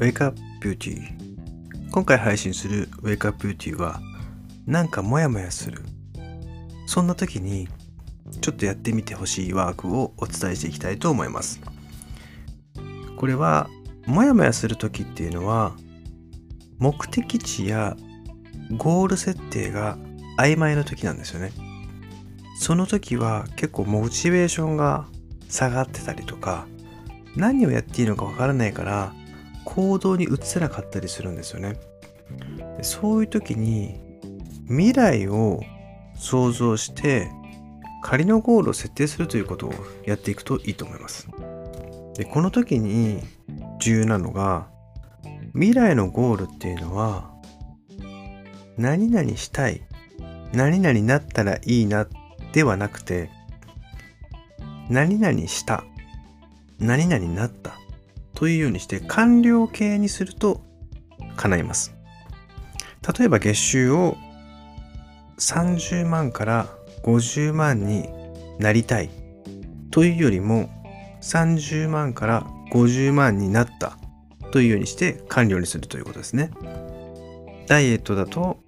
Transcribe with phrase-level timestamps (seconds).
[0.00, 1.02] Wake Up Beauty
[1.90, 4.00] 今回配信する Wake Up Beauty は
[4.66, 5.82] なんかモヤモヤする。
[6.86, 7.68] そんな時に
[8.40, 11.60] ちょっとやってみてほしいワークをお伝えしていきたいと思います。
[13.18, 13.68] これは
[14.06, 15.76] モヤモヤする時っていうのは
[16.78, 17.94] 目的地や
[18.78, 19.98] ゴール設定が
[20.38, 21.52] 曖昧な時なんですよね。
[22.58, 25.06] その時は結構モチベーションが
[25.50, 26.66] 下がってたりとか
[27.36, 29.12] 何をやっていいのかわからないから
[29.64, 31.78] 行動に移せなかったりするんですよね。
[32.82, 34.00] そういう時に
[34.68, 35.60] 未来を
[36.14, 37.30] 想像して
[38.02, 39.74] 仮のゴールを設定するということを
[40.04, 41.28] やっていくといいと思います。
[42.14, 43.20] でこの時に
[43.80, 44.68] 重要なのが
[45.54, 47.30] 未来のゴールっていうのは
[48.76, 49.82] 何々したい
[50.52, 52.06] 何々なったらいいな
[52.52, 53.30] ではなくて
[54.88, 55.84] 何々した
[56.78, 57.78] 何々なった。
[58.40, 60.62] というようにして完了形にすると
[61.36, 61.94] 叶います
[63.18, 64.16] 例えば月収を
[65.38, 66.66] 30万から
[67.02, 68.08] 50万に
[68.58, 69.10] なりたい
[69.90, 70.70] というよりも
[71.20, 73.98] 30万から50万になった
[74.52, 76.50] というようにして完了にするということですね。
[77.66, 78.58] ダイエットだと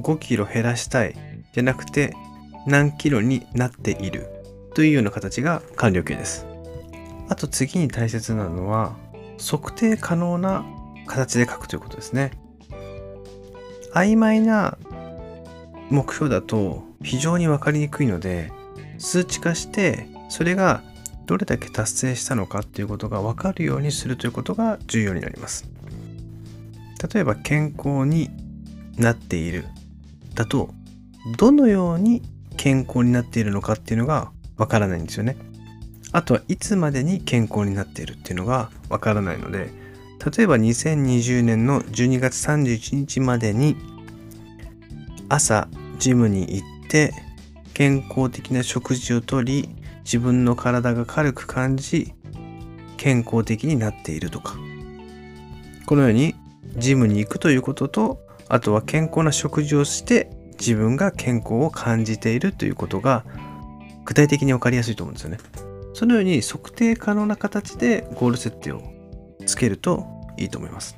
[0.00, 1.14] 5キロ減らしたい
[1.54, 2.14] じゃなくて
[2.66, 4.28] 何キロになっている
[4.74, 6.57] というような形が完了形です。
[7.28, 8.96] あと次に大切なのは
[9.38, 10.64] 測定可能な
[11.06, 12.32] 形で書くということですね。
[13.94, 14.78] 曖昧な
[15.90, 18.52] 目標だと非常に分かりにくいので
[18.98, 20.82] 数値化してそれが
[21.26, 25.68] どれだけ達成したのかっていうことが分かるようにするということが重要になります
[27.12, 28.30] 例えば健康に
[28.96, 29.66] なっている
[30.34, 30.70] だと
[31.36, 32.22] どのように
[32.56, 35.36] 健康になっているのかっていうのが分からないんですよね
[36.12, 39.70] あとはいつまでに健康になっているっていうのが分からないので
[40.36, 43.76] 例えば2020年の12月31日までに
[45.28, 45.68] 朝
[45.98, 47.12] ジムに行って
[47.74, 49.68] 健康的な食事をとり
[50.04, 52.14] 自分の体が軽く感じ
[52.96, 54.56] 健康的になっているとか
[55.86, 56.34] このように
[56.76, 58.18] ジムに行くということと
[58.48, 63.24] あとは健康な食事をして自分が健康を感じているということが
[64.04, 65.67] 具体的に分かりやすいと思うんですよね。
[65.94, 68.82] そのように測定可能な形でゴール設定を
[69.46, 70.06] つけると
[70.36, 70.96] いいと思います。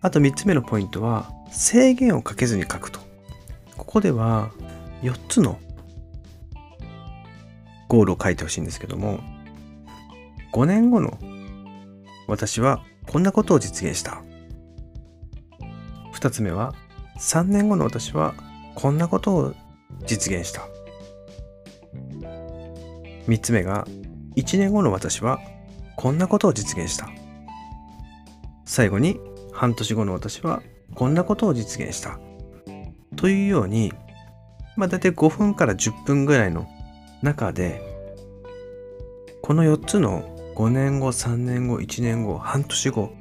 [0.00, 3.00] あと3つ目のポイントは制限をかけずに書くと。
[3.76, 4.50] ここでは
[5.02, 5.58] 4つの
[7.88, 9.20] ゴールを書いてほしいんですけども
[10.52, 11.18] 5年後の
[12.26, 14.22] 私はこんなことを実現した
[16.14, 16.74] 2つ目は
[17.18, 18.34] 3年後の私は
[18.74, 19.54] こんなことを
[20.06, 20.62] 実現した
[23.28, 23.86] 3つ目が
[24.36, 25.40] 1年後の私は
[25.96, 27.08] こんなことを実現した。
[28.64, 29.20] 最後に
[29.52, 30.62] 半年後の私は
[30.94, 32.18] こんなことを実現した。
[33.16, 33.92] というように
[34.76, 36.66] まあ大体5分から10分ぐらいの
[37.22, 37.80] 中で
[39.42, 43.12] この4つの5年後3年後1年後半年後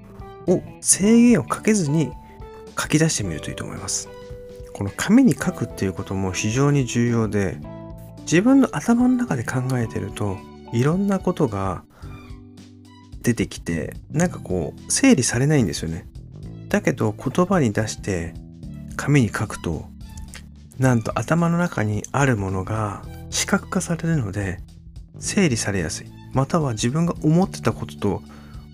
[0.47, 2.11] を制限をかけずに
[2.79, 4.09] 書き出してみるといいと思います。
[4.73, 7.57] この紙に書くっていうことも非常に重要で
[8.31, 10.37] 自分の頭の中で考えてると
[10.71, 11.83] いろんなことが
[13.21, 16.07] 出てきてなんかこう整理されないんですよね。
[16.69, 18.33] だけど言葉に出して
[18.95, 19.85] 紙に書くと
[20.79, 24.59] なんと頭の中にあるものが視覚化されるので
[25.19, 26.07] 整理されやすい。
[26.31, 28.23] または自分が思ってたことと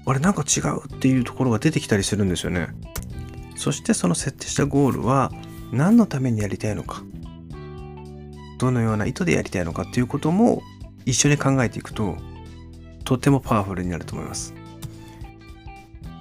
[0.05, 2.67] あれなんか違うっていうところが出てきたりするんですよね。
[3.55, 5.31] そしてその設定したゴールは
[5.71, 7.01] 何のためにやりたいのか。
[8.57, 10.61] どのような意図でやりたいのかっていうことも
[11.05, 12.15] 一緒に考えていくと
[13.03, 14.53] とてもパワフルになると思います。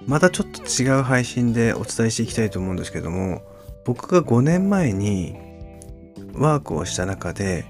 [0.06, 3.42] またちょっと違う配信でお伝えしていきたいと思うんですけども
[3.84, 5.34] 僕が5年前に
[6.32, 7.64] ワークをした中で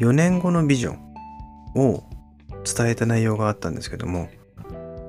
[0.00, 0.98] 4年後のビジョン
[1.74, 2.04] を
[2.64, 4.28] 伝えた内容があったんですけども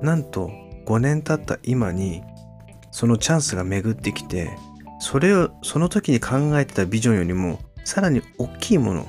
[0.02, 0.50] なんと
[0.84, 2.22] 5年経った今に
[2.90, 4.50] そのチャンスが巡ってきて
[5.00, 9.06] それをその時に考えてたビジョンよりもさらに大きいもの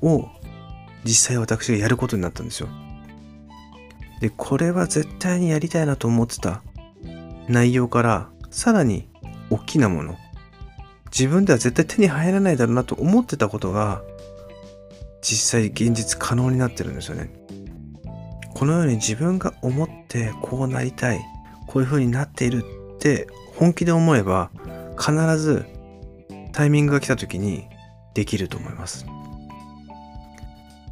[0.00, 0.28] を
[1.04, 2.68] 実際私がやることになったんですよ。
[4.20, 6.62] で、これは絶対にやりたいなと思ってた
[7.48, 9.08] 内容からさらに
[9.50, 10.16] 大きなもの
[11.06, 14.00] 自分では絶対手に入らないだろうなと思ってたことが
[15.20, 17.32] 実際現実可能になってるんですよね。
[18.54, 21.20] このように自分が思ってこうなりたい
[21.66, 22.62] こういう風になっている
[22.94, 23.26] って
[23.56, 24.50] 本気で思えば
[24.96, 25.66] 必ず
[26.56, 27.68] タイミングが来た時に
[28.14, 29.04] できると思います。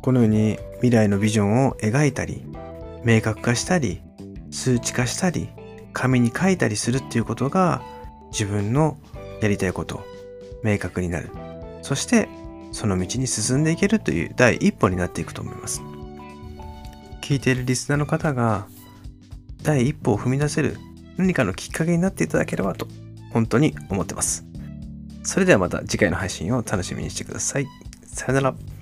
[0.02, 2.44] このように未来のビジョンを描いたり
[3.02, 4.02] 明確化したり
[4.50, 5.48] 数値化したり
[5.94, 7.80] 紙に書いたりするっていうことが
[8.30, 8.98] 自分の
[9.40, 10.04] やりたいこと
[10.62, 11.30] 明確になる。
[11.80, 12.28] そして
[12.70, 15.80] その道に進んでいけるという第一歩になっていくと思います。
[17.22, 18.66] 聞いているリスナーの方が
[19.62, 20.76] 第一歩を踏み出せる
[21.16, 22.86] 何かのきっかけになっていただければと
[23.32, 24.44] 本当に思ってます。
[25.24, 27.66] それではまた次回の配信を楽しみにしてください。
[28.06, 28.73] さよなら。